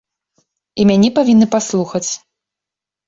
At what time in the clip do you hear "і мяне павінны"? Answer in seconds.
0.79-1.47